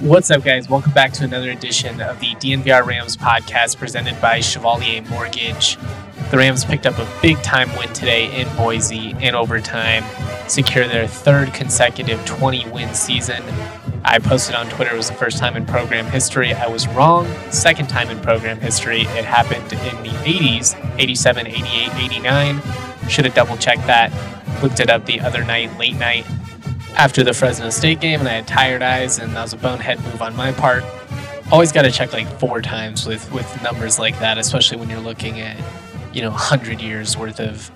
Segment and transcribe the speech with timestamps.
[0.00, 0.68] What's up, guys?
[0.68, 5.78] Welcome back to another edition of the DNVR Rams podcast presented by Chevalier Mortgage.
[6.30, 10.04] The Rams picked up a big time win today in Boise in overtime,
[10.48, 13.42] secure their third consecutive 20 win season.
[14.04, 16.52] I posted on Twitter it was the first time in program history.
[16.52, 17.26] I was wrong.
[17.50, 19.00] Second time in program history.
[19.00, 22.60] It happened in the 80s 87, 88, 89.
[23.08, 24.12] Should have double checked that.
[24.62, 26.26] Looked it up the other night, late night
[26.96, 30.00] after the Fresno State game and I had tired eyes and that was a bonehead
[30.00, 30.82] move on my part.
[31.52, 35.00] Always got to check like four times with with numbers like that, especially when you're
[35.00, 35.56] looking at
[36.12, 37.70] you know 100 years worth of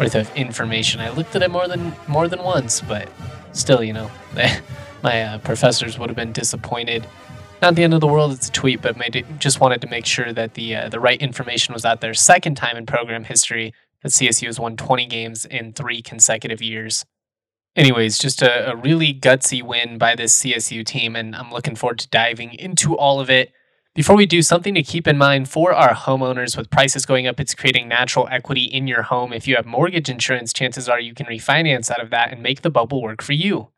[0.00, 1.00] worth of information.
[1.00, 3.08] I looked at it more than more than once, but
[3.52, 4.10] still, you know,
[5.02, 7.06] my uh, professors would have been disappointed.
[7.62, 8.32] Not the end of the world.
[8.32, 11.20] It's a tweet, but made just wanted to make sure that the uh, the right
[11.20, 12.14] information was out there.
[12.14, 13.72] Second time in program history
[14.02, 17.04] that CSU has won 20 games in three consecutive years
[17.76, 21.98] anyways, just a, a, really gutsy win by this CSU team, and I'm looking forward
[22.00, 23.52] to diving into all of it.
[23.94, 27.38] Before we do, something to keep in mind for our homeowners with prices going up,
[27.38, 29.32] it's creating natural equity in your home.
[29.32, 32.62] If you have mortgage insurance, chances are you can refinance out of that and make
[32.62, 33.68] the bubble work for you.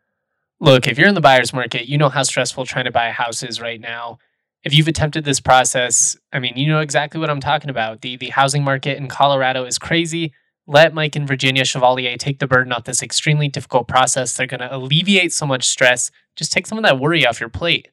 [0.59, 3.13] Look, if you're in the buyer's market, you know how stressful trying to buy a
[3.13, 4.19] house is right now.
[4.65, 8.01] If you've attempted this process, I mean, you know exactly what I'm talking about.
[8.01, 10.33] The the housing market in Colorado is crazy
[10.67, 14.37] let Mike and Virginia Chevalier take the burden off this extremely difficult process.
[14.37, 16.11] They're going to alleviate so much stress.
[16.35, 17.89] Just take some of that worry off your plate.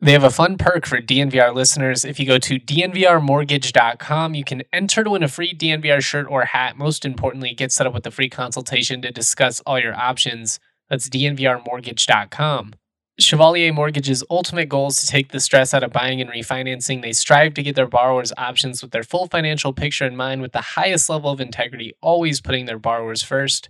[0.00, 2.04] They have a fun perk for DNVR listeners.
[2.04, 6.46] If you go to dnvrmortgage.com, you can enter to win a free DNVR shirt or
[6.46, 6.76] hat.
[6.76, 10.58] Most importantly, get set up with a free consultation to discuss all your options.
[10.90, 12.72] That's dnvrmortgage.com.
[13.18, 17.02] Chevalier Mortgage's ultimate goal is to take the stress out of buying and refinancing.
[17.02, 20.52] They strive to get their borrowers options with their full financial picture in mind with
[20.52, 23.68] the highest level of integrity, always putting their borrowers first.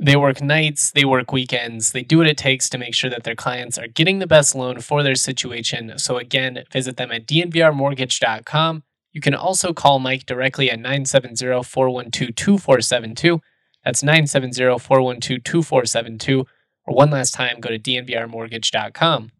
[0.00, 3.24] They work nights, they work weekends, they do what it takes to make sure that
[3.24, 5.98] their clients are getting the best loan for their situation.
[5.98, 8.84] So, again, visit them at dnvrmortgage.com.
[9.12, 13.40] You can also call Mike directly at 970 412 2472.
[13.84, 16.46] That's 970 412 2472
[16.86, 19.30] or one last time, go to dnvrmortgage.com.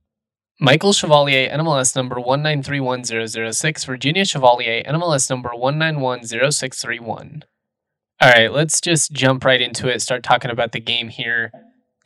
[0.61, 7.43] Michael Chevalier, NMLS number 1931006, Virginia Chevalier, NMLS number 1910631.
[8.21, 11.51] All right, let's just jump right into it, start talking about the game here.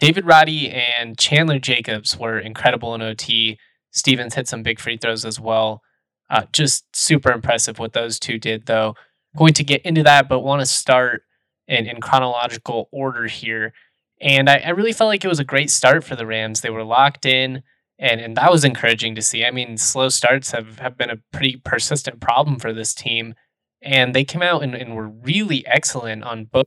[0.00, 3.58] David Roddy and Chandler Jacobs were incredible in OT.
[3.90, 5.82] Stevens hit some big free throws as well.
[6.30, 8.94] Uh, just super impressive what those two did, though.
[9.36, 11.22] Going to get into that, but want to start
[11.68, 13.72] in, in chronological order here.
[14.20, 16.60] And I, I really felt like it was a great start for the Rams.
[16.60, 17.62] They were locked in,
[17.98, 19.44] and, and that was encouraging to see.
[19.44, 23.34] I mean, slow starts have, have been a pretty persistent problem for this team.
[23.82, 26.66] And they came out and, and were really excellent on both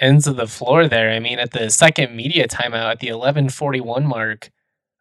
[0.00, 1.10] ends of the floor there.
[1.10, 4.50] I mean, at the second media timeout at the 1141 mark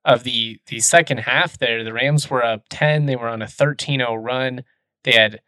[0.03, 3.05] of the, the second half there, the Rams were up 10.
[3.05, 4.63] They were on a 13 0 run.
[5.03, 5.41] They had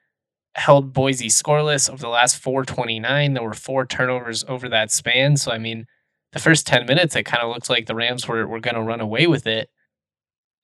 [0.56, 3.34] held Boise scoreless over the last 429.
[3.34, 5.38] There were four turnovers over that span.
[5.38, 5.88] So, I mean,
[6.34, 8.82] the first 10 minutes, it kind of looked like the Rams were, were going to
[8.82, 9.70] run away with it.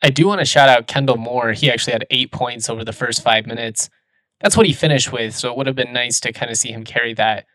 [0.02, 1.54] I do want to shout out Kendle Moore.
[1.54, 3.90] He actually had eight points over the first five minutes.
[4.42, 5.36] That's what he finished with.
[5.36, 7.46] So it would have been nice to kind of see him carry that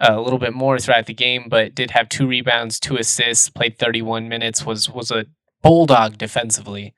[0.00, 3.50] uh, a little bit more throughout the game, but did have two rebounds, two assists,
[3.50, 5.26] played 31 minutes, was was a
[5.62, 6.94] bulldog defensively.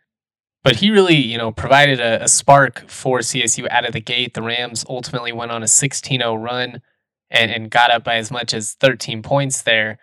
[0.62, 4.34] But he really, you know, provided a, a spark for CSU out of the gate.
[4.34, 6.80] The Rams ultimately went on a 16-0 run
[7.28, 9.98] and, and got up by as much as 13 points there.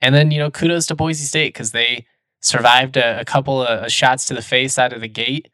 [0.00, 2.06] And then, you know, kudos to Boise State because they
[2.40, 5.48] survived a, a couple of shots to the face out of the gate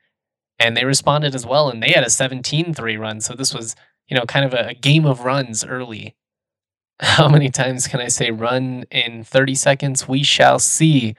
[0.59, 1.69] and they responded as well.
[1.69, 3.21] And they had a 17 3 run.
[3.21, 3.77] So this was,
[4.09, 6.15] you know, kind of a, a game of runs early.
[7.01, 10.09] How many times can I say run in 30 seconds?
[10.09, 11.15] We shall see.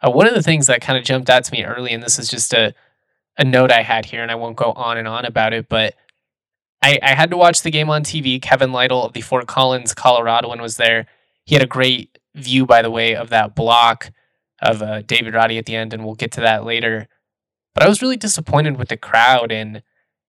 [0.00, 2.18] Uh, one of the things that kind of jumped out to me early, and this
[2.18, 2.74] is just a,
[3.38, 5.94] a note I had here, and I won't go on and on about it, but
[6.82, 8.40] I, I had to watch the game on TV.
[8.40, 11.06] Kevin Lytle of the Fort Collins, Coloradoan was there.
[11.44, 14.10] He had a great view, by the way, of that block
[14.60, 17.08] of uh, David Roddy at the end, and we'll get to that later.
[17.74, 19.78] But I was really disappointed with the crowd, and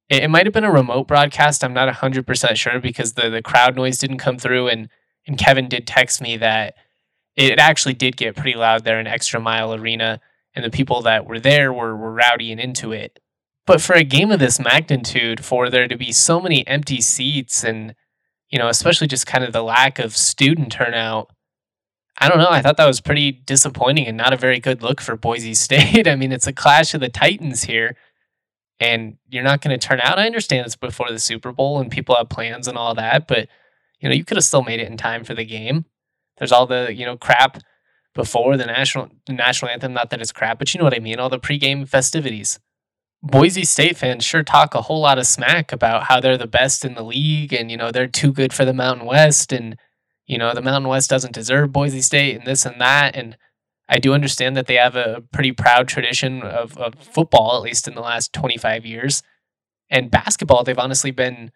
[0.09, 1.63] it, it might have been a remote broadcast.
[1.63, 4.89] I'm not 100% sure because the, the crowd noise didn't come through, and,
[5.25, 6.75] and Kevin did text me that
[7.35, 10.19] it actually did get pretty loud there in Extra Mile Arena,
[10.55, 13.19] and the people that were there were, were rowdy and into it.
[13.67, 17.63] But for a game of this magnitude, for there to be so many empty seats
[17.63, 17.93] and,
[18.49, 21.29] you know, especially just kind of the lack of student turnout,
[22.17, 22.49] I don't know.
[22.49, 26.07] I thought that was pretty disappointing and not a very good look for Boise State.
[26.07, 27.95] I mean, it's a clash of the Titans here,
[28.79, 30.19] and you're not going to turn out.
[30.19, 33.47] I understand it's before the Super Bowl and people have plans and all that, but
[33.99, 35.85] you know, you could have still made it in time for the game.
[36.37, 37.57] There's all the you know crap
[38.13, 39.93] before the national the national anthem.
[39.93, 41.19] Not that it's crap, but you know what I mean.
[41.19, 42.59] All the pregame festivities.
[43.23, 46.85] Boise State fans sure talk a whole lot of smack about how they're the best
[46.85, 49.77] in the league, and you know they're too good for the Mountain West, and
[50.27, 53.37] you know the Mountain West doesn't deserve Boise State, and this and that, and
[53.89, 57.87] I do understand that they have a pretty proud tradition of, of football, at least
[57.87, 59.23] in the last 25 years.
[59.89, 61.51] And basketball, they've honestly been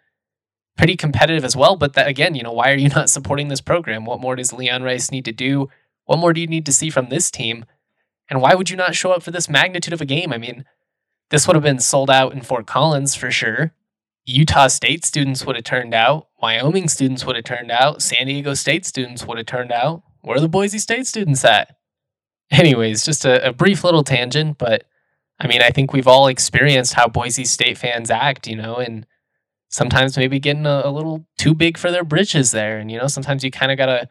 [0.77, 1.75] pretty competitive as well.
[1.75, 4.05] But that, again, you know, why are you not supporting this program?
[4.05, 5.69] What more does Leon Rice need to do?
[6.05, 7.65] What more do you need to see from this team?
[8.29, 10.31] And why would you not show up for this magnitude of a game?
[10.31, 10.63] I mean,
[11.31, 13.73] this would have been sold out in Fort Collins for sure.
[14.25, 16.27] Utah State students would have turned out.
[16.41, 18.01] Wyoming students would have turned out.
[18.01, 20.03] San Diego State students would have turned out.
[20.21, 21.75] Where are the Boise State students at?
[22.51, 24.83] Anyways, just a, a brief little tangent, but
[25.39, 29.05] I mean, I think we've all experienced how Boise State fans act, you know, and
[29.69, 32.77] sometimes maybe getting a, a little too big for their britches there.
[32.77, 34.09] And, you know, sometimes you kind of got to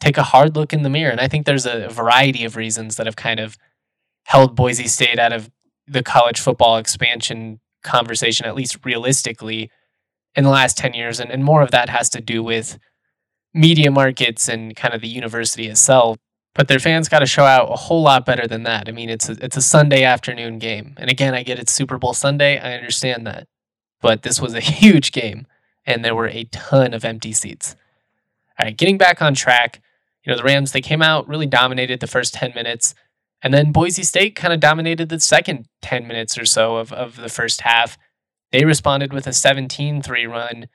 [0.00, 1.10] take a hard look in the mirror.
[1.10, 3.58] And I think there's a variety of reasons that have kind of
[4.24, 5.50] held Boise State out of
[5.86, 9.70] the college football expansion conversation, at least realistically,
[10.38, 11.20] in the last 10 years.
[11.20, 12.78] And, and more of that has to do with
[13.52, 16.16] media markets and kind of the university itself
[16.58, 18.88] but their fans got to show out a whole lot better than that.
[18.88, 20.92] I mean, it's a, it's a Sunday afternoon game.
[20.96, 22.58] And again, I get it's Super Bowl Sunday.
[22.58, 23.46] I understand that.
[24.00, 25.46] But this was a huge game
[25.86, 27.76] and there were a ton of empty seats.
[28.58, 29.80] All right, getting back on track,
[30.24, 32.92] you know, the Rams, they came out, really dominated the first 10 minutes.
[33.40, 37.14] And then Boise State kind of dominated the second 10 minutes or so of, of
[37.14, 37.96] the first half.
[38.52, 40.68] They responded with a 17 3 run.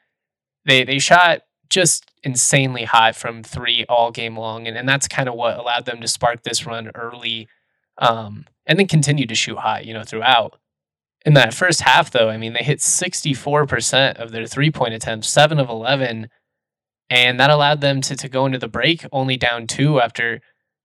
[0.66, 4.68] They, they shot just insanely hot from three all game long.
[4.68, 7.48] And, and that's kind of what allowed them to spark this run early
[7.98, 10.60] um, and then continue to shoot hot, you know, throughout.
[11.26, 15.30] In that first half, though, I mean, they hit 64% of their three point attempts,
[15.30, 16.30] seven of 11.
[17.10, 20.42] And that allowed them to, to go into the break only down two after,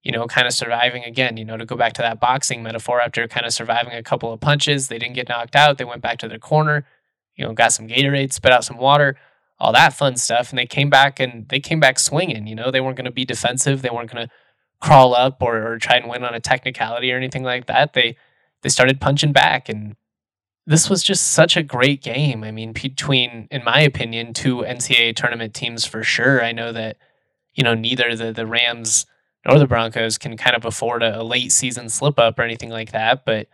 [0.08, 3.00] you know, kind of surviving again, you know, to go back to that boxing metaphor
[3.00, 4.88] after kind of surviving a couple of punches.
[4.88, 5.78] They didn't get knocked out.
[5.78, 6.86] They went back to their corner,
[7.36, 9.16] you know, got some Gatorade, spit out some water
[9.60, 10.50] all that fun stuff.
[10.50, 12.46] And they came back and they came back swinging.
[12.46, 13.82] You know, they weren't going to be defensive.
[13.82, 14.34] They weren't going to
[14.80, 17.92] crawl up or, or try and win on a technicality or anything like that.
[17.92, 18.16] They
[18.62, 19.94] they started punching back, and
[20.66, 22.42] this was just such a great game.
[22.42, 26.42] I mean, between, in my opinion, two NCAA tournament teams for sure.
[26.42, 26.96] I know that
[27.54, 29.06] you know neither the the Rams
[29.46, 32.70] nor the Broncos can kind of afford a, a late season slip up or anything
[32.70, 33.48] like that, but.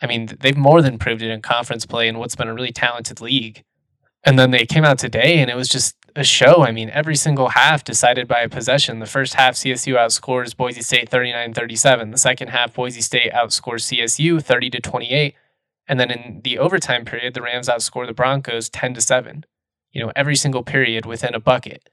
[0.00, 2.70] I mean, they've more than proved it in conference play in what's been a really
[2.70, 3.64] talented league.
[4.24, 6.64] And then they came out today and it was just a show.
[6.64, 8.98] I mean, every single half decided by a possession.
[8.98, 12.10] The first half, CSU outscores Boise State 39 37.
[12.10, 15.34] The second half, Boise State outscores CSU 30 to 28.
[15.86, 19.44] And then in the overtime period, the Rams outscore the Broncos 10 to 7.
[19.92, 21.88] You know, every single period within a bucket.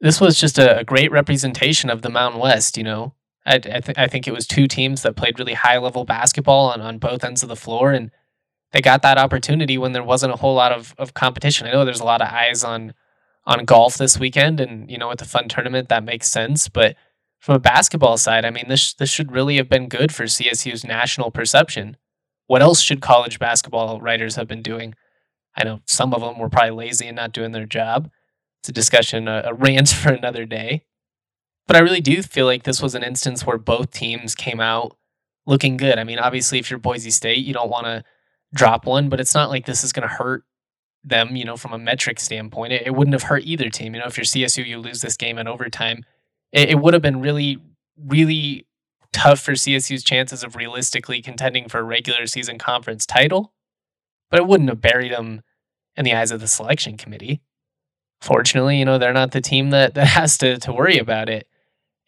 [0.00, 3.14] This was just a, great representation of the Mountain West, you know.
[3.44, 6.70] I, I, th- I think it was two teams that played really high level basketball
[6.70, 7.92] on, on both ends of the floor.
[7.92, 8.10] And
[8.72, 11.66] they got that opportunity when there wasn't a whole lot of, of competition.
[11.66, 12.94] I know there's a lot of eyes on
[13.46, 16.68] on golf this weekend, and you know, with a fun tournament that makes sense.
[16.68, 16.96] But
[17.38, 20.84] from a basketball side, I mean, this this should really have been good for CSU's
[20.84, 21.96] national perception.
[22.46, 24.94] What else should college basketball writers have been doing?
[25.56, 28.10] I know some of them were probably lazy and not doing their job.
[28.60, 30.84] It's a discussion, a, a rant for another day.
[31.66, 34.96] But I really do feel like this was an instance where both teams came out
[35.46, 35.98] looking good.
[35.98, 38.04] I mean, obviously, if you're Boise State, you don't want to
[38.52, 40.44] drop one, but it's not like this is going to hurt
[41.04, 42.72] them, you know, from a metric standpoint.
[42.72, 43.94] It, it, wouldn't have hurt either team.
[43.94, 46.04] You know, if you're CSU, you lose this game in overtime,
[46.52, 47.58] it, it would have been really,
[47.96, 48.66] really
[49.12, 53.52] tough for CSU's chances of realistically contending for a regular season conference title,
[54.30, 55.42] but it wouldn't have buried them
[55.96, 57.40] in the eyes of the selection committee.
[58.20, 61.46] Fortunately, you know, they're not the team that, that has to, to worry about it.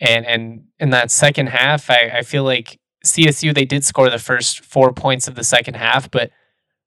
[0.01, 4.19] And and in that second half, I, I feel like CSU, they did score the
[4.19, 6.31] first four points of the second half, but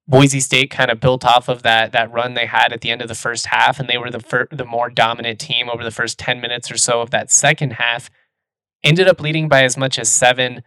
[0.06, 3.00] Boise State kind of built off of that that run they had at the end
[3.02, 5.90] of the first half, and they were the fir- the more dominant team over the
[5.90, 8.10] first ten minutes or so of that second half.
[8.84, 10.62] Ended up leading by as much as seven.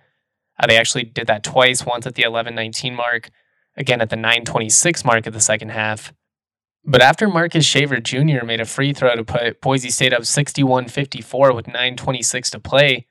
[0.60, 3.30] Uh, they actually did that twice, once at the 11-19 mark,
[3.78, 6.12] again at the 9-26 mark of the second half.
[6.90, 8.44] But after Marcus Shaver Jr.
[8.44, 13.06] made a free throw to put Boise State up 61-54 with 9.26 to play,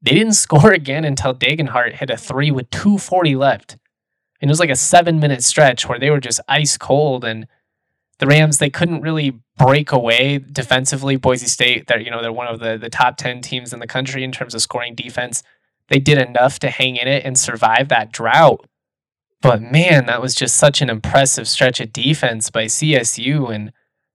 [0.00, 3.76] they didn't score again until Degenhart hit a three with 240 left.
[4.40, 7.46] And it was like a seven minute stretch where they were just ice cold and
[8.18, 11.16] the Rams they couldn't really break away defensively.
[11.16, 13.86] Boise State, they're you know, they're one of the, the top ten teams in the
[13.86, 15.42] country in terms of scoring defense.
[15.88, 18.66] They did enough to hang in it and survive that drought.
[19.42, 23.52] But man, that was just such an impressive stretch of defense by CSU.
[23.52, 23.72] And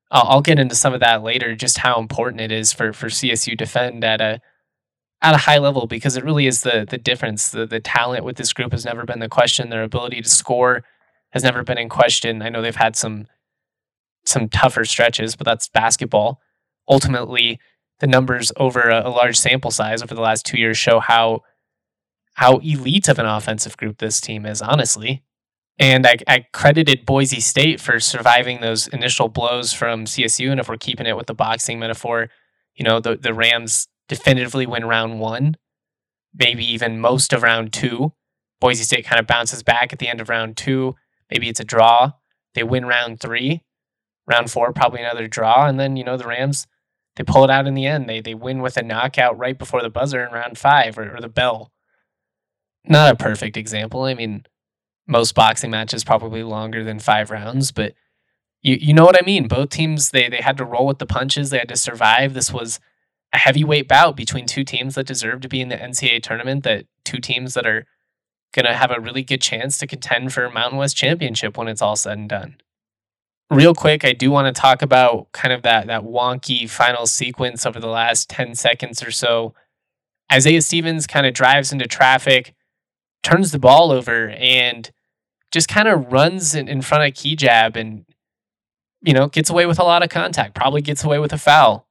[0.09, 3.07] I'll, I'll get into some of that later, just how important it is for, for
[3.07, 4.41] CSU defend at a
[5.21, 7.49] at a high level because it really is the the difference.
[7.49, 9.69] The the talent with this group has never been the question.
[9.69, 10.83] Their ability to score
[11.31, 12.41] has never been in question.
[12.41, 13.27] I know they've had some
[14.25, 16.39] some tougher stretches, but that's basketball.
[16.87, 17.59] Ultimately,
[17.99, 21.41] the numbers over a, a large sample size over the last two years show how
[22.37, 25.23] how elite of an offensive group this team is, honestly.
[25.79, 30.51] And I, I, credited Boise State for surviving those initial blows from CSU.
[30.51, 32.29] And if we're keeping it with the boxing metaphor,
[32.75, 35.57] you know, the, the Rams definitively win round one,
[36.33, 38.13] maybe even most of round two.
[38.61, 40.95] Boise State kind of bounces back at the end of round two.
[41.31, 42.11] Maybe it's a draw.
[42.53, 43.63] They win round three.
[44.27, 45.65] Round four, probably another draw.
[45.65, 46.67] And then, you know, the Rams,
[47.15, 48.07] they pull it out in the end.
[48.07, 51.19] They, they win with a knockout right before the buzzer in round five or, or
[51.19, 51.71] the bell.
[52.87, 54.03] Not a perfect example.
[54.03, 54.45] I mean,
[55.07, 57.93] most boxing matches probably longer than five rounds, but
[58.61, 59.47] you you know what I mean.
[59.47, 61.49] Both teams they they had to roll with the punches.
[61.49, 62.33] They had to survive.
[62.33, 62.79] This was
[63.33, 66.63] a heavyweight bout between two teams that deserve to be in the NCAA tournament.
[66.63, 67.85] That two teams that are
[68.53, 71.95] gonna have a really good chance to contend for Mountain West championship when it's all
[71.95, 72.57] said and done.
[73.49, 77.65] Real quick, I do want to talk about kind of that that wonky final sequence
[77.65, 79.53] over the last 10 seconds or so.
[80.31, 82.53] Isaiah Stevens kind of drives into traffic,
[83.27, 84.89] turns the ball over, and
[85.51, 88.05] just kind of runs in, in front of Kigab and,
[89.01, 91.87] you know, gets away with a lot of contact, probably gets away with a foul.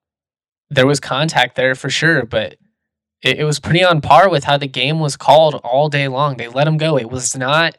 [0.70, 2.56] There was contact there for sure, but
[3.22, 6.36] it, it was pretty on par with how the game was called all day long.
[6.36, 6.98] They let him go.
[6.98, 7.76] It was not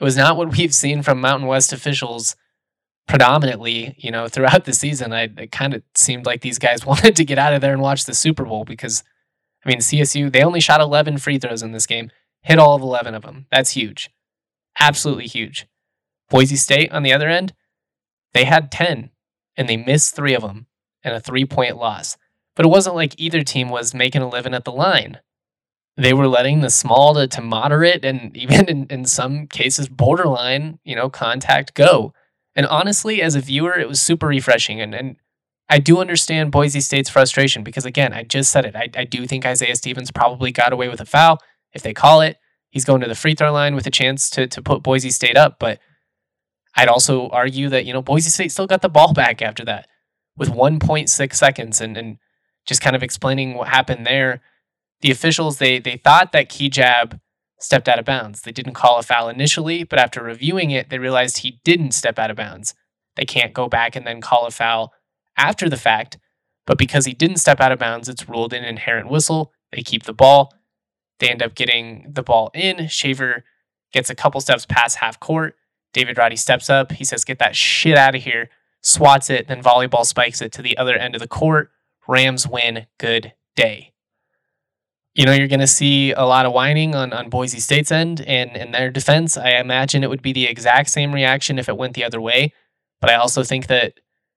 [0.00, 2.36] it was not what we've seen from Mountain West officials
[3.08, 5.12] predominantly, you know, throughout the season.
[5.12, 7.82] I it kind of seemed like these guys wanted to get out of there and
[7.82, 9.02] watch the Super Bowl because
[9.64, 12.10] I mean, CSU, they only shot 11 free throws in this game,
[12.42, 13.46] hit all of 11 of them.
[13.50, 14.10] That's huge
[14.80, 15.66] absolutely huge.
[16.28, 17.52] Boise State, on the other end,
[18.32, 19.10] they had 10
[19.56, 20.66] and they missed three of them
[21.04, 22.16] and a three point loss.
[22.56, 25.20] But it wasn't like either team was making a living at the line.
[25.96, 30.78] They were letting the small to, to moderate and even in, in some cases borderline,
[30.84, 32.12] you know, contact go.
[32.56, 34.80] And honestly, as a viewer, it was super refreshing.
[34.80, 35.16] And, and
[35.68, 38.74] I do understand Boise State's frustration because, again, I just said it.
[38.74, 41.40] I, I do think Isaiah Stevens probably got away with a foul.
[41.72, 42.36] If they call it,
[42.70, 45.36] He's going to the free throw line with a chance to to put Boise State
[45.36, 45.80] up, but
[46.76, 49.88] I'd also argue that you know Boise State still got the ball back after that
[50.36, 52.18] with 1.6 seconds, and and
[52.64, 54.40] just kind of explaining what happened there.
[55.00, 57.18] The officials they they thought that Kigab
[57.58, 58.42] stepped out of bounds.
[58.42, 62.18] They didn't call a foul initially, but after reviewing it, they realized he didn't step
[62.18, 62.74] out of bounds.
[63.16, 64.92] They can't go back and then call a foul
[65.36, 66.18] after the fact,
[66.66, 69.52] but because he didn't step out of bounds, it's ruled an inherent whistle.
[69.72, 70.54] They keep the ball.
[71.20, 72.88] They end up getting the ball in.
[72.88, 73.44] Shaver
[73.92, 75.54] gets a couple steps past half court.
[75.92, 76.92] David Roddy steps up.
[76.92, 78.50] He says, Get that shit out of here.
[78.82, 81.70] Swats it, then volleyball spikes it to the other end of the court.
[82.08, 82.86] Rams win.
[82.98, 83.92] Good day.
[85.14, 88.22] You know, you're going to see a lot of whining on, on Boise State's end.
[88.22, 91.76] And in their defense, I imagine it would be the exact same reaction if it
[91.76, 92.54] went the other way.
[93.00, 93.94] But I also think that,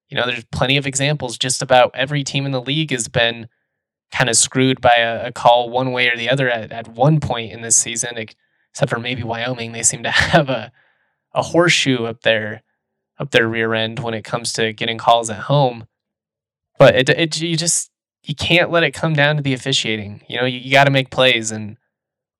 [0.09, 1.37] you know, there's plenty of examples.
[1.37, 3.47] Just about every team in the league has been
[4.12, 7.19] kind of screwed by a, a, call one way or the other at, at one
[7.19, 9.72] point in this season, except for maybe Wyoming.
[9.72, 10.72] They seem to have a,
[11.33, 12.62] a horseshoe up their
[13.19, 15.88] up their rear end when it comes to getting calls at home.
[16.77, 17.91] But it, it you just
[18.24, 20.22] you can't let it come down to the officiating.
[20.27, 21.77] You know, you, you got to make plays and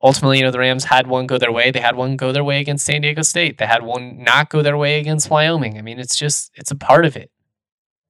[0.02, 1.72] ultimately, you know, the Rams had one go their way.
[1.72, 3.58] They had one go their way against San Diego State.
[3.58, 5.78] They had one not go their way against Wyoming.
[5.78, 7.32] I mean, it's just it's a part of it.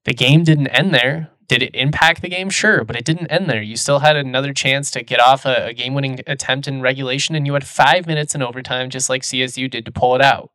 [0.06, 1.30] The game didn't end there.
[1.54, 2.50] Did it impact the game?
[2.50, 3.62] Sure, but it didn't end there.
[3.62, 7.36] You still had another chance to get off a, a game winning attempt in regulation,
[7.36, 10.50] and you had five minutes in overtime, just like CSU did to pull it out.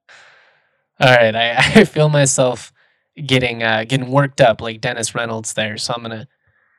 [0.99, 2.73] All right, I, I feel myself
[3.14, 6.26] getting uh, getting worked up like Dennis Reynolds there, so I'm gonna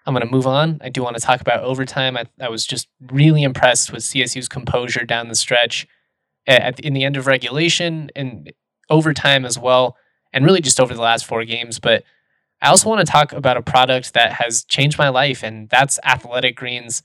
[0.05, 0.81] I'm gonna move on.
[0.83, 2.17] I do want to talk about overtime.
[2.17, 5.87] I, I was just really impressed with CSU's composure down the stretch
[6.45, 8.51] at, at in the end of regulation and
[8.89, 9.95] overtime as well,
[10.33, 12.03] and really just over the last four games, but
[12.61, 15.99] I also want to talk about a product that has changed my life, and that's
[16.03, 17.03] athletic greens.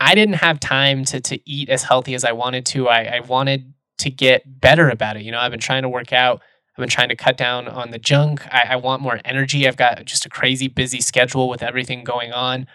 [0.00, 2.88] I didn't have time to to eat as healthy as I wanted to.
[2.88, 5.22] I, I wanted to get better about it.
[5.22, 6.40] You know, I've been trying to work out.
[6.72, 8.46] I've been trying to cut down on the junk.
[8.54, 9.66] I, I want more energy.
[9.66, 12.68] I've got just a crazy busy schedule with everything going on.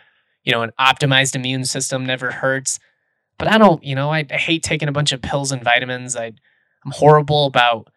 [0.44, 2.80] You know, an optimized immune system never hurts.
[3.38, 6.18] But I don't, you know, I, I hate taking a bunch of pills and vitamins.
[6.18, 6.34] I,
[6.84, 7.88] I'm horrible about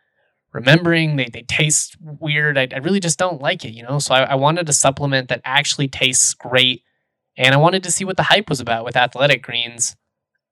[0.56, 1.16] remembering.
[1.16, 2.58] They, they taste weird.
[2.58, 3.98] I, I really just don't like it, you know?
[3.98, 6.82] So I, I wanted a supplement that actually tastes great.
[7.36, 9.94] And I wanted to see what the hype was about with athletic greens.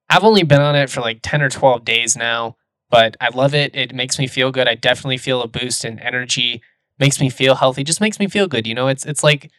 [0.08, 2.56] I've only been on it for like 10 or 12 days now,
[2.90, 3.74] but I love it.
[3.74, 4.68] It makes me feel good.
[4.68, 6.62] I definitely feel a boost in energy,
[6.98, 8.66] makes me feel healthy, just makes me feel good.
[8.66, 9.50] You know, it's it's like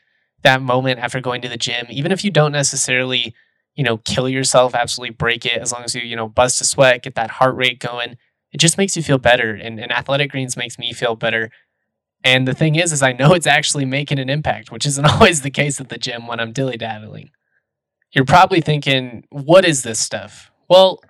[0.43, 3.33] that moment after going to the gym, even if you don't necessarily
[3.75, 6.63] you know, kill yourself, absolutely break it, as long as you, you know, bust a
[6.65, 8.17] sweat, get that heart rate going.
[8.55, 9.53] It just makes you feel better.
[9.53, 11.51] And, and athletic greens makes me feel better.
[12.23, 15.41] And the thing is, is I know it's actually making an impact, which isn't always
[15.41, 17.31] the case at the gym when I'm dilly daddling.
[18.13, 20.51] You're probably thinking, what is this stuff?
[20.69, 21.01] Well,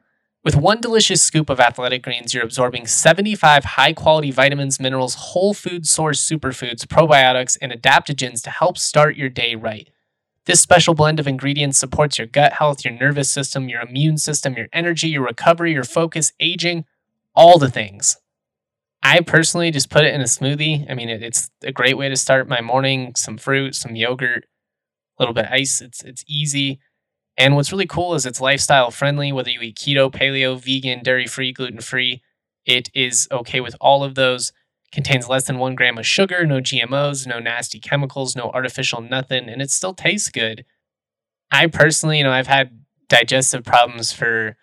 [0.43, 5.53] with one delicious scoop of athletic greens, you're absorbing 75 high quality vitamins, minerals, whole
[5.53, 9.91] food source superfoods, probiotics, and adaptogens to help start your day right.
[10.47, 14.55] This special blend of ingredients supports your gut health, your nervous system, your immune system,
[14.55, 16.85] your energy, your recovery, your focus, aging,
[17.35, 18.17] all the things.
[19.03, 20.89] I personally just put it in a smoothie.
[20.89, 23.13] I mean, it, it's a great way to start my morning.
[23.15, 24.45] Some fruit, some yogurt,
[25.17, 25.81] a little bit of ice.
[25.81, 26.79] It's it's easy.
[27.37, 29.31] And what's really cool is it's lifestyle friendly.
[29.31, 32.21] Whether you eat keto, paleo, vegan, dairy free, gluten free,
[32.65, 34.51] it is okay with all of those
[34.91, 39.49] contains less than one gram of sugar, no GMOs, no nasty chemicals, no artificial nothing,
[39.49, 40.65] and it still tastes good.
[41.51, 44.55] I personally, you know, I've had digestive problems for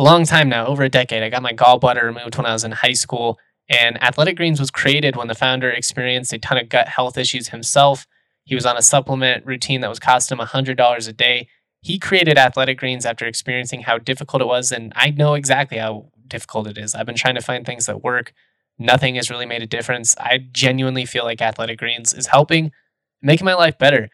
[0.00, 1.22] a long time now, over a decade.
[1.22, 3.38] I got my gallbladder removed when I was in high school,
[3.68, 7.48] and Athletic Greens was created when the founder experienced a ton of gut health issues
[7.48, 8.06] himself.
[8.44, 11.48] He was on a supplement routine that was costing him $100 a day.
[11.82, 16.10] He created Athletic Greens after experiencing how difficult it was, and I know exactly how
[16.26, 16.94] difficult it is.
[16.94, 18.32] I've been trying to find things that work
[18.80, 20.16] nothing has really made a difference.
[20.18, 22.72] I genuinely feel like Athletic Greens is helping,
[23.20, 24.08] making my life better.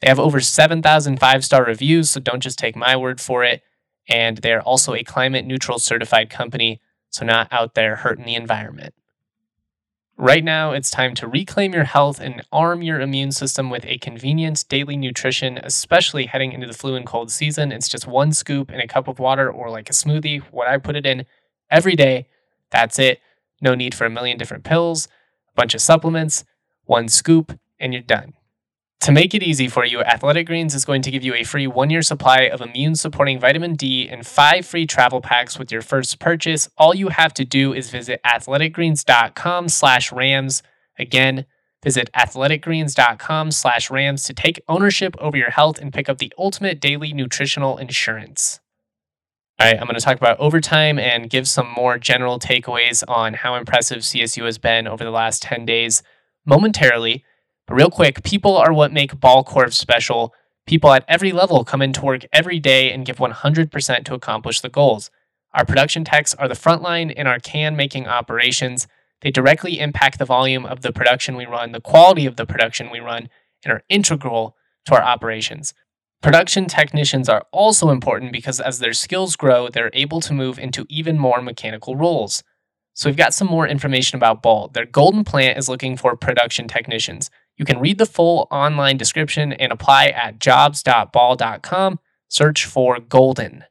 [0.00, 3.62] They have over 7,000 five star reviews, so don't just take my word for it.
[4.08, 8.94] And they're also a climate neutral certified company, so not out there hurting the environment.
[10.18, 13.98] Right now, it's time to reclaim your health and arm your immune system with a
[13.98, 17.70] convenient daily nutrition, especially heading into the flu and cold season.
[17.70, 20.78] It's just one scoop in a cup of water or like a smoothie, what I
[20.78, 21.26] put it in
[21.70, 22.28] every day.
[22.70, 23.20] That's it.
[23.60, 25.06] No need for a million different pills,
[25.52, 26.44] a bunch of supplements,
[26.84, 28.32] one scoop, and you're done.
[29.00, 31.66] To make it easy for you, Athletic Greens is going to give you a free
[31.66, 35.82] one year supply of immune supporting vitamin D and five free travel packs with your
[35.82, 36.68] first purchase.
[36.76, 40.62] All you have to do is visit athleticgreens.com slash rams.
[40.98, 41.46] Again,
[41.84, 46.80] visit athleticgreens.com slash rams to take ownership over your health and pick up the ultimate
[46.80, 48.60] daily nutritional insurance.
[49.58, 53.34] All right, I'm going to talk about overtime and give some more general takeaways on
[53.34, 56.02] how impressive CSU has been over the last 10 days
[56.44, 57.24] momentarily.
[57.68, 60.32] Real quick, people are what make Ball Corp special.
[60.68, 64.68] People at every level come into work every day and give 100% to accomplish the
[64.68, 65.10] goals.
[65.52, 68.86] Our production techs are the front line in our can making operations.
[69.22, 72.88] They directly impact the volume of the production we run, the quality of the production
[72.88, 73.28] we run,
[73.64, 75.74] and are integral to our operations.
[76.22, 80.86] Production technicians are also important because as their skills grow, they're able to move into
[80.88, 82.44] even more mechanical roles.
[82.94, 84.68] So we've got some more information about Ball.
[84.68, 87.28] Their Golden plant is looking for production technicians.
[87.56, 91.98] You can read the full online description and apply at jobs.ball.com.
[92.28, 93.64] Search for Golden.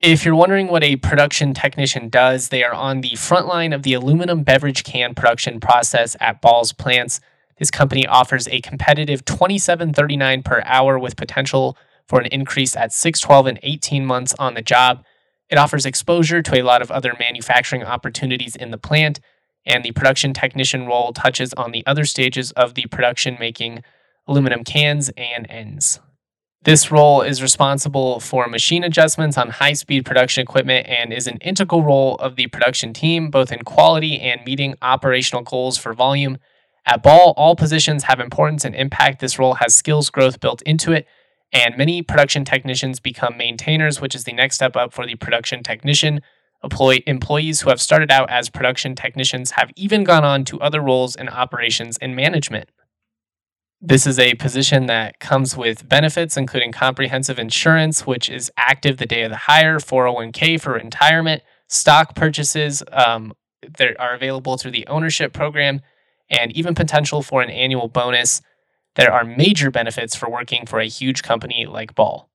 [0.00, 3.84] If you're wondering what a production technician does, they are on the front line of
[3.84, 7.20] the aluminum beverage can production process at Ball's plants.
[7.58, 13.20] This company offers a competitive 27.39 per hour with potential for an increase at 6,
[13.20, 15.04] 12, and 18 months on the job.
[15.48, 19.20] It offers exposure to a lot of other manufacturing opportunities in the plant,
[19.66, 23.82] and the production technician role touches on the other stages of the production making
[24.26, 26.00] aluminum cans and ends.
[26.62, 31.36] This role is responsible for machine adjustments on high speed production equipment and is an
[31.38, 36.38] integral role of the production team, both in quality and meeting operational goals for volume
[36.86, 39.20] at Ball, all positions have importance and impact.
[39.20, 41.06] This role has skills growth built into it,
[41.52, 45.62] and many production technicians become maintainers, which is the next step up for the production
[45.62, 46.20] technician.
[46.64, 50.80] Employee, employees who have started out as production technicians have even gone on to other
[50.80, 52.70] roles in operations and management.
[53.86, 59.04] This is a position that comes with benefits, including comprehensive insurance, which is active the
[59.04, 63.34] day of the hire, 401k for retirement, stock purchases um,
[63.76, 65.82] that are available through the ownership program,
[66.30, 68.40] and even potential for an annual bonus.
[68.94, 72.30] There are major benefits for working for a huge company like Ball.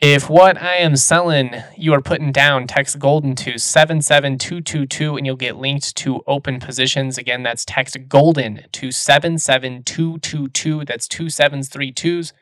[0.00, 5.36] If what I am selling you are putting down, text Golden to 77222 and you'll
[5.36, 7.18] get linked to open positions.
[7.18, 10.86] Again, that's text Golden to 77222.
[10.86, 12.32] That's two sevens, three twos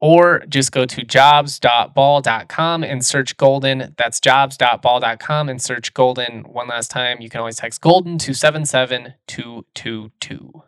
[0.00, 3.94] or just go to jobs.ball.com and search golden.
[3.96, 7.20] That's jobs.ball.com and search golden one last time.
[7.20, 10.62] You can always text golden to 77222.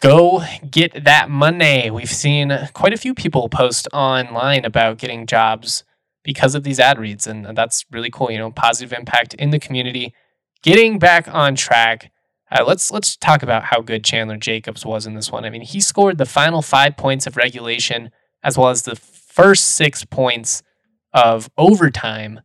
[0.00, 1.90] Go get that money.
[1.90, 5.84] We've seen quite a few people post online about getting jobs
[6.22, 8.30] because of these ad reads, and that's really cool.
[8.30, 10.14] You know, positive impact in the community.
[10.62, 12.10] Getting back on track.
[12.50, 15.44] Uh, let's let's talk about how good Chandler Jacobs was in this one.
[15.46, 18.10] I mean, he scored the final five points of regulation
[18.42, 20.62] as well as the first six points
[21.14, 22.40] of overtime.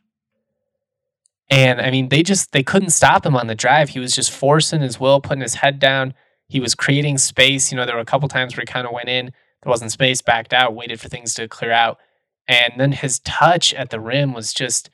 [1.49, 3.89] And I mean, they just they couldn't stop him on the drive.
[3.89, 6.13] He was just forcing his will, putting his head down.
[6.47, 7.71] He was creating space.
[7.71, 9.91] You know, there were a couple times where he kind of went in, there wasn't
[9.91, 11.99] space, backed out, waited for things to clear out.
[12.47, 14.89] And then his touch at the rim was just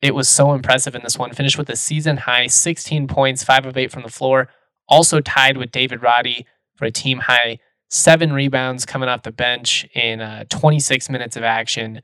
[0.00, 1.32] it was so impressive in this one.
[1.32, 4.48] Finished with a season high 16 points, 5 of 8 from the floor.
[4.86, 9.86] Also tied with David Roddy for a team high seven rebounds coming off the bench
[9.94, 12.02] in uh, 26 minutes of action.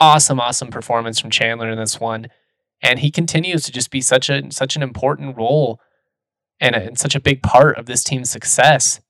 [0.00, 2.28] Awesome, awesome performance from Chandler in this one,
[2.82, 5.80] and he continues to just be such a such an important role
[6.60, 9.00] and, a, and such a big part of this team's success.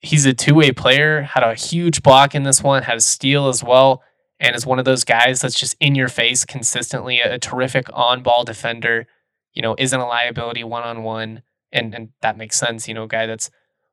[0.00, 1.22] He's a two way player.
[1.22, 2.82] Had a huge block in this one.
[2.82, 4.02] Had a steal as well,
[4.38, 7.20] and is one of those guys that's just in your face consistently.
[7.20, 9.06] A, a terrific on ball defender.
[9.54, 12.88] You know, isn't a liability one on one, and and that makes sense.
[12.88, 13.50] You know, guy that's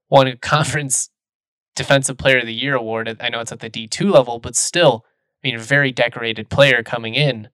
[0.09, 1.09] won a conference
[1.75, 3.17] defensive player of the year award.
[3.19, 5.05] I know it's at the D2 level, but still,
[5.43, 7.49] I mean, a very decorated player coming in.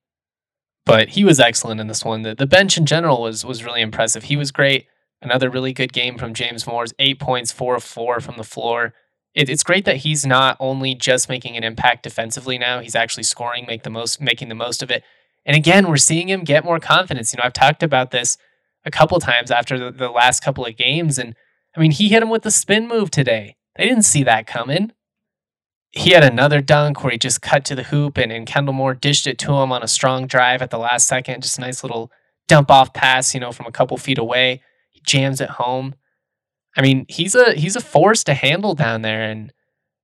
[0.86, 2.24] But he was excellent in this one.
[2.24, 4.24] The, the bench in general was was really impressive.
[4.24, 4.88] He was great.
[5.22, 8.94] Another really good game from James Moors, eight points, four of four from the floor.
[9.36, 13.24] It, it's great that he's not only just making an impact defensively now; he's actually
[13.24, 15.04] scoring, make the most, making the most of it.
[15.46, 17.34] And again, we're seeing him get more confidence.
[17.34, 18.38] You know, I've talked about this
[18.86, 21.36] a couple times after the, the last couple of games, and
[21.76, 23.56] I mean, he hit him with the spin move today.
[23.76, 24.92] They didn't see that coming.
[25.92, 28.94] He had another dunk where he just cut to the hoop and, and Kendle Moore
[28.94, 31.42] dished it to him on a strong drive at the last second.
[31.42, 32.12] Just a nice little
[32.48, 34.62] dump off pass, you know, from a couple feet away.
[34.90, 35.96] He jams it home.
[36.76, 39.24] I mean, he's a he's a force to handle down there.
[39.24, 39.52] And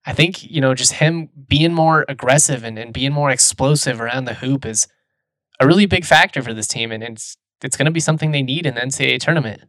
[0.06, 4.26] I think, you know, just him being more aggressive and, and being more explosive around
[4.26, 4.88] the hoop is
[5.60, 6.92] a really big factor for this team.
[6.92, 9.62] And it's it's gonna be something they need in the NCAA tournament.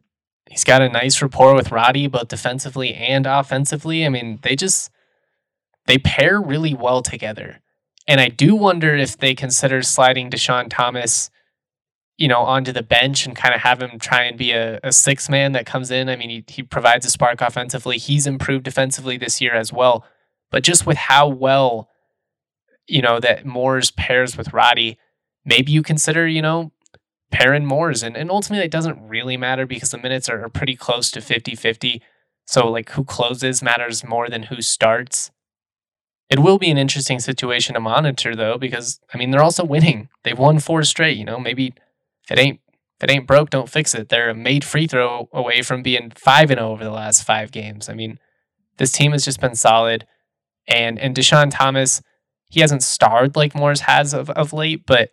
[0.49, 4.05] He's got a nice rapport with Roddy, both defensively and offensively.
[4.05, 4.89] I mean, they just
[5.87, 7.61] they pair really well together.
[8.07, 11.29] And I do wonder if they consider sliding Dischon Thomas,
[12.17, 14.91] you know, onto the bench and kind of have him try and be a, a
[14.91, 16.09] six man that comes in.
[16.09, 17.97] I mean, he, he provides a spark offensively.
[17.97, 20.03] He's improved defensively this year as well.
[20.49, 21.89] But just with how well,
[22.87, 24.97] you know, that Moors pairs with Roddy,
[25.45, 26.71] maybe you consider, you know,
[27.31, 28.01] Perrin Moors.
[28.01, 31.21] And, and ultimately, it doesn't really matter because the minutes are, are pretty close to
[31.21, 32.01] 50 50.
[32.45, 35.31] So, like, who closes matters more than who starts.
[36.29, 40.09] It will be an interesting situation to monitor, though, because, I mean, they're also winning.
[40.23, 41.17] They've won four straight.
[41.17, 41.73] You know, maybe
[42.31, 42.59] it ain't.
[42.99, 44.09] If it ain't broke, don't fix it.
[44.09, 47.51] They're a made free throw away from being 5 and 0 over the last five
[47.51, 47.89] games.
[47.89, 48.17] I mean,
[48.77, 50.07] this team has just been solid.
[50.67, 52.01] And and Dischon Thomas,
[52.49, 55.11] he hasn't starred like Moors has of, of late, but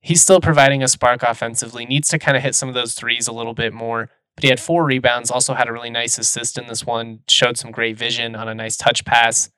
[0.00, 1.84] he's still providing a spark offensively.
[1.86, 4.10] Needs to kind of hit some of those threes a little bit more.
[4.36, 7.58] But he had four rebounds, also had a really nice assist in this one, showed
[7.58, 9.50] some great vision on a nice touch pass.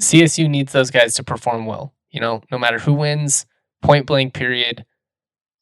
[0.00, 1.94] CSU needs those guys to perform well.
[2.10, 3.44] You know, no matter who wins,
[3.82, 4.84] point blank period,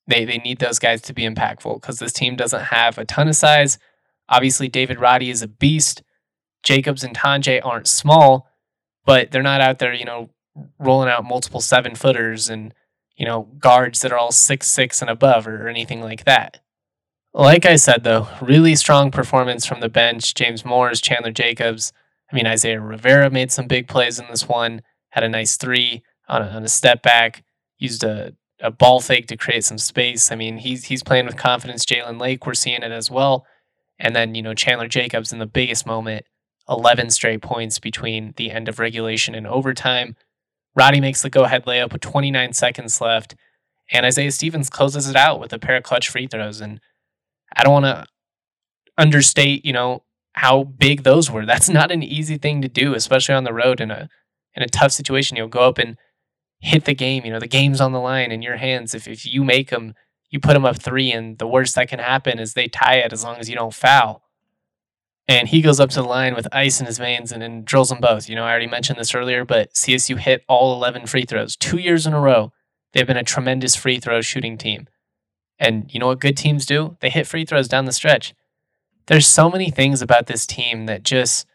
[0.06, 3.28] they, they need those guys to be impactful because this team doesn't have a ton
[3.28, 3.78] of size.
[4.28, 6.02] Obviously, David Roddy is a beast.
[6.62, 8.48] Jacobs and Tonje aren't small,
[9.04, 10.30] but they're not out there, you know,
[10.78, 12.72] rolling out multiple seven footers and
[13.16, 16.60] you know, guards that are all six six and above or, or anything like that.
[17.32, 20.34] Like I said, though, really strong performance from the bench.
[20.34, 21.92] James Moors, Chandler Jacobs.
[22.30, 24.82] I mean, Isaiah Rivera made some big plays in this one.
[25.10, 27.44] Had a nice three on a, on a step back.
[27.78, 30.32] Used a, a ball fake to create some space.
[30.32, 31.84] I mean, he's he's playing with confidence.
[31.84, 33.46] Jalen Lake, we're seeing it as well.
[33.98, 36.24] And then you know Chandler Jacobs in the biggest moment,
[36.68, 40.16] eleven straight points between the end of regulation and overtime.
[40.74, 43.34] Roddy makes the go ahead layup with 29 seconds left,
[43.90, 46.60] and Isaiah Stevens closes it out with a pair of clutch free throws.
[46.60, 46.80] And
[47.56, 48.06] I don't want to
[48.98, 50.02] understate, you know,
[50.34, 51.46] how big those were.
[51.46, 54.08] That's not an easy thing to do, especially on the road in a
[54.54, 55.36] in a tough situation.
[55.36, 55.96] You'll go up and
[56.60, 57.24] hit the game.
[57.24, 58.94] You know, the game's on the line in your hands.
[58.94, 59.94] If if you make them,
[60.30, 63.12] you put them up three, and the worst that can happen is they tie it
[63.12, 64.22] as long as you don't foul
[65.28, 67.88] and he goes up to the line with ice in his veins and, and drills
[67.88, 68.28] them both.
[68.28, 71.78] You know, I already mentioned this earlier, but CSU hit all 11 free throws two
[71.78, 72.52] years in a row.
[72.92, 74.86] They've been a tremendous free throw shooting team.
[75.58, 76.96] And you know what good teams do?
[77.00, 78.34] They hit free throws down the stretch.
[79.06, 81.46] There's so many things about this team that just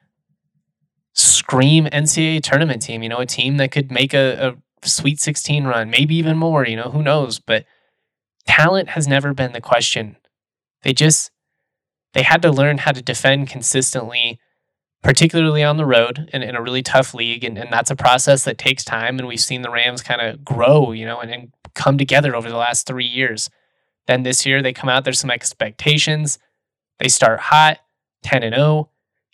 [1.13, 3.03] scream NCAA tournament team.
[3.03, 6.65] You know, a team that could make a, a Sweet 16 run, maybe even more.
[6.65, 7.39] You know, who knows?
[7.39, 7.65] But
[8.45, 10.17] talent has never been the question.
[10.83, 11.31] They just
[12.13, 14.39] they had to learn how to defend consistently,
[15.01, 17.43] particularly on the road and in a really tough league.
[17.43, 19.17] And, and that's a process that takes time.
[19.17, 22.49] And we've seen the Rams kind of grow, you know, and, and come together over
[22.49, 23.49] the last three years.
[24.07, 26.37] Then this year they come out, there's some expectations.
[26.99, 27.79] They start hot,
[28.23, 28.89] 10 and 0,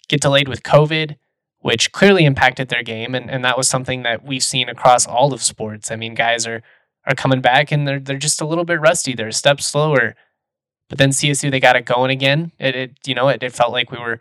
[0.08, 1.16] get delayed with COVID.
[1.60, 3.16] Which clearly impacted their game.
[3.16, 5.92] And, and that was something that we've seen across all of sports.
[5.92, 6.62] I mean, guys are
[7.06, 9.14] are coming back and they're they're just a little bit rusty.
[9.14, 10.16] They're a step slower.
[10.90, 12.52] But then CSU they got it going again.
[12.60, 14.20] It, it you know it, it felt like we were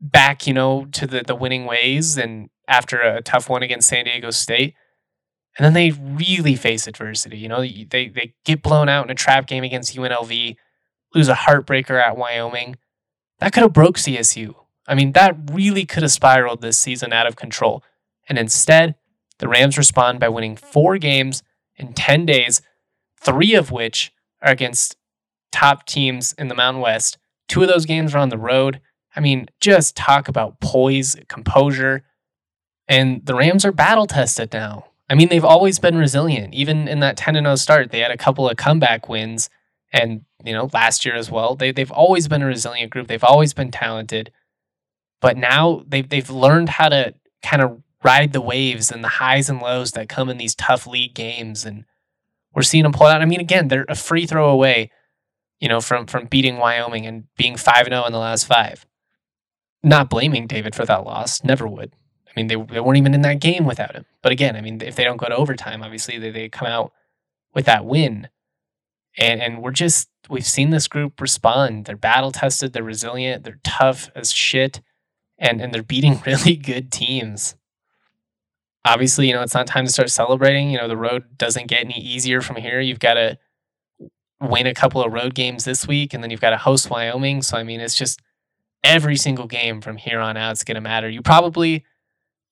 [0.00, 4.04] back you know to the the winning ways and after a tough one against San
[4.04, 4.74] Diego State.
[5.58, 7.38] And then they really face adversity.
[7.38, 10.56] You know, they they get blown out in a trap game against UNLV,
[11.14, 12.76] lose a heartbreaker at Wyoming.
[13.38, 14.54] That could have broke CSU.
[14.88, 17.82] I mean, that really could have spiraled this season out of control.
[18.28, 18.94] And instead,
[19.38, 21.42] the Rams respond by winning four games
[21.76, 22.62] in 10 days,
[23.20, 24.96] three of which are against
[25.52, 27.18] top teams in the Mountain West.
[27.48, 28.80] Two of those games are on the road.
[29.14, 32.04] I mean, just talk about poise, composure.
[32.88, 34.86] And the Rams are battle tested now.
[35.08, 36.54] I mean, they've always been resilient.
[36.54, 39.48] Even in that 10 0 start, they had a couple of comeback wins.
[39.92, 41.54] And, you know, last year as well.
[41.54, 43.06] They, they've always been a resilient group.
[43.06, 44.32] They've always been talented.
[45.26, 47.12] But now they've, they've learned how to
[47.42, 50.86] kind of ride the waves and the highs and lows that come in these tough
[50.86, 51.66] league games.
[51.66, 51.84] And
[52.54, 53.22] we're seeing them pull out.
[53.22, 54.92] I mean, again, they're a free throw away,
[55.58, 58.86] you know, from, from beating Wyoming and being 5 0 in the last five.
[59.82, 61.42] Not blaming David for that loss.
[61.42, 61.92] Never would.
[62.28, 64.04] I mean, they, they weren't even in that game without him.
[64.22, 66.92] But again, I mean, if they don't go to overtime, obviously they, they come out
[67.52, 68.28] with that win.
[69.18, 71.86] And, and we're just, we've seen this group respond.
[71.86, 74.82] They're battle tested, they're resilient, they're tough as shit
[75.38, 77.56] and and they're beating really good teams.
[78.84, 80.70] Obviously, you know, it's not time to start celebrating.
[80.70, 82.80] You know, the road doesn't get any easier from here.
[82.80, 83.38] You've got to
[84.40, 87.42] win a couple of road games this week and then you've got to host Wyoming.
[87.42, 88.20] So I mean, it's just
[88.84, 91.08] every single game from here on out is going to matter.
[91.08, 91.84] You probably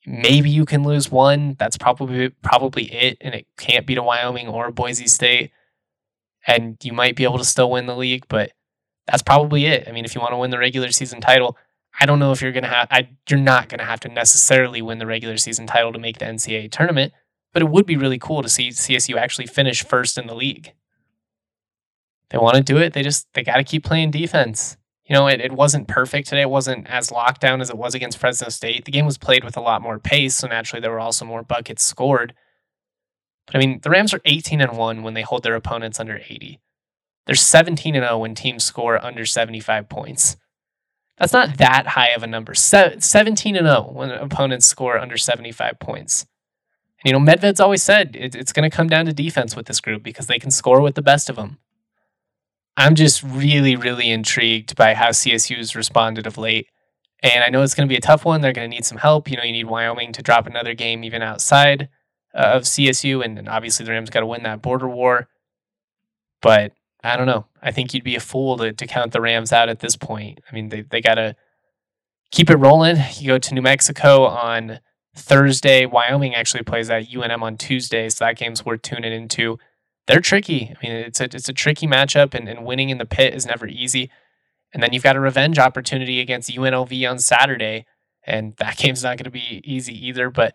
[0.07, 1.55] maybe you can lose one.
[1.59, 5.53] That's probably probably it and it can't beat a Wyoming or Boise State.
[6.47, 8.53] And you might be able to still win the league, but
[9.07, 9.89] that's probably it.
[9.89, 11.57] I mean, if you want to win the regular season title,
[11.99, 12.89] I don't know if you're gonna have.
[12.91, 16.25] I, you're not gonna have to necessarily win the regular season title to make the
[16.25, 17.13] NCAA tournament,
[17.53, 20.73] but it would be really cool to see CSU actually finish first in the league.
[22.31, 22.93] They want to do it.
[22.93, 24.77] They just they got to keep playing defense.
[25.05, 26.43] You know, it, it wasn't perfect today.
[26.43, 28.87] It wasn't as locked down as it was against Fresno State.
[28.87, 31.43] The game was played with a lot more pace, so naturally there were also more
[31.43, 32.35] buckets scored.
[33.47, 36.23] But I mean, the Rams are 18 and 1 when they hold their opponents under
[36.29, 36.59] 80.
[37.27, 40.37] They're 17 and 0 when teams score under 75 points.
[41.19, 42.55] That's not that high of a number.
[42.55, 46.27] Se- 17 and 0 when opponents score under 75 points.
[47.03, 49.67] And, you know, Medved's always said it, it's going to come down to defense with
[49.67, 51.59] this group because they can score with the best of them.
[52.77, 56.67] I'm just really, really intrigued by how CSU's responded of late.
[57.23, 58.41] And I know it's going to be a tough one.
[58.41, 59.31] They're going to need some help.
[59.31, 61.89] You know, you need Wyoming to drop another game even outside
[62.35, 63.25] uh, of CSU.
[63.25, 65.29] And, and obviously, the Rams got to win that border war.
[66.43, 66.73] But
[67.05, 67.47] I don't know.
[67.63, 70.41] I think you'd be a fool to, to count the Rams out at this point.
[70.51, 71.37] I mean, they, they got to
[72.31, 72.97] keep it rolling.
[73.17, 74.81] You go to New Mexico on
[75.15, 75.85] Thursday.
[75.85, 79.59] Wyoming actually plays at UNM on Tuesday, so that game's worth tuning into.
[80.07, 80.75] They're tricky.
[80.75, 83.47] I mean, it's a it's a tricky matchup, and, and winning in the pit is
[83.47, 84.11] never easy.
[84.73, 87.87] And then you've got a revenge opportunity against UNLV on Saturday,
[88.27, 90.31] and that game's not going to be easy either.
[90.31, 90.55] But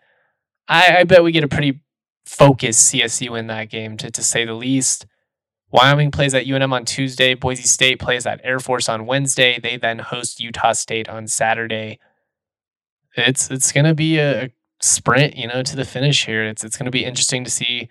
[0.67, 1.81] I, I bet we get a pretty
[2.25, 5.05] focused CSU in that game, to to say the least.
[5.71, 7.35] Wyoming plays at UNM on Tuesday.
[7.35, 9.59] Boise State plays at Air Force on Wednesday.
[9.59, 11.99] They then host Utah State on Saturday.
[13.15, 14.51] It's it's gonna be a
[14.81, 16.43] sprint, you know, to the finish here.
[16.43, 17.89] It's it's gonna be interesting to see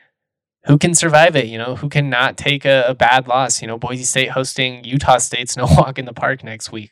[0.64, 1.46] who can survive it.
[1.46, 3.62] You know, who can not take a, a bad loss.
[3.62, 6.90] You know, Boise State hosting Utah State's no walk in the park next week,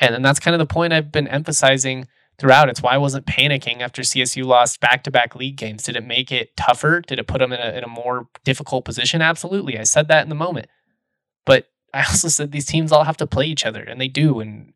[0.00, 2.68] and and that's kind of the point I've been emphasizing throughout.
[2.68, 5.82] It's why I wasn't panicking after CSU lost back to back league games.
[5.82, 7.00] Did it make it tougher?
[7.00, 9.22] Did it put them in a, in a more difficult position?
[9.22, 9.78] Absolutely.
[9.78, 10.68] I said that in the moment.
[11.44, 14.40] But I also said these teams all have to play each other, and they do.
[14.40, 14.72] And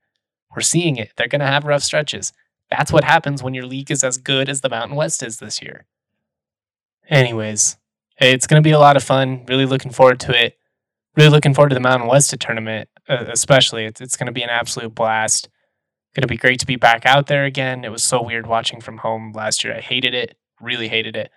[0.54, 1.12] we're seeing it.
[1.16, 2.32] They're going to have rough stretches.
[2.70, 5.60] That's what happens when your league is as good as the Mountain West is this
[5.60, 5.86] year.
[7.08, 7.76] Anyways,
[8.20, 9.44] it's going to be a lot of fun.
[9.48, 10.56] Really looking forward to it.
[11.16, 13.84] Really looking forward to the Mountain West tournament, especially.
[13.84, 15.48] It's, it's going to be an absolute blast
[16.14, 17.84] going to be great to be back out there again.
[17.84, 19.74] It was so weird watching from home last year.
[19.76, 21.30] I hated it, really hated it.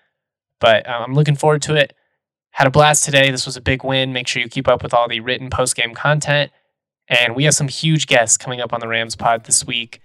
[0.59, 1.93] But um, I'm looking forward to it.
[2.51, 3.31] Had a blast today.
[3.31, 4.13] This was a big win.
[4.13, 6.51] Make sure you keep up with all the written post game content.
[7.07, 10.01] And we have some huge guests coming up on the Rams pod this week.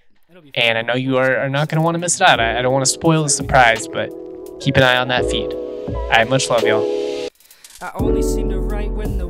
[0.55, 2.41] And I know you are, are not going to want to miss it out.
[2.41, 4.11] I, I don't want to spoil the surprise, but
[4.61, 5.53] keep an eye on that feed.
[6.11, 6.83] Right, much love, y'all.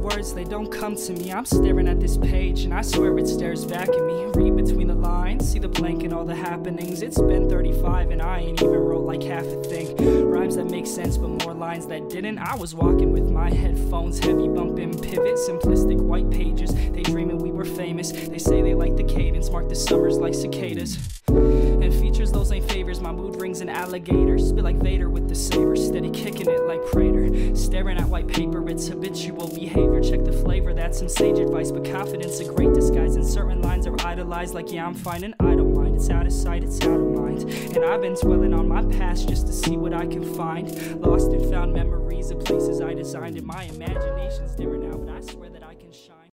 [0.08, 1.32] Words they don't come to me.
[1.32, 4.24] I'm staring at this page and I swear it stares back at me.
[4.34, 7.02] Read between the lines, see the blank and all the happenings.
[7.02, 9.96] It's been 35 and I ain't even wrote like half a thing.
[10.28, 12.38] Rhymes that make sense but more lines that didn't.
[12.38, 16.74] I was walking with my headphones, heavy bumping pivot, simplistic white pages.
[16.74, 18.10] They dreaming we were famous.
[18.12, 20.98] They say they like the cadence, mark the summers like cicadas.
[21.28, 23.00] And features those ain't favors.
[23.00, 24.38] My mood rings an alligator.
[24.38, 25.76] Spit like Vader with the saber.
[25.76, 27.54] Steady kicking it like Prater.
[27.54, 29.97] Staring at white paper, it's habitual behavior.
[30.00, 31.70] Check the flavor, that's some sage advice.
[31.70, 33.16] But confidence, a great disguise.
[33.16, 34.54] And certain lines are idolized.
[34.54, 35.96] Like, yeah, I'm fine and I don't mind.
[35.96, 37.42] It's out of sight, it's out of mind.
[37.74, 40.68] And I've been dwelling on my past just to see what I can find.
[41.00, 43.36] Lost and found memories of places I designed.
[43.36, 45.57] And my imagination's dimmer now, but I swear that.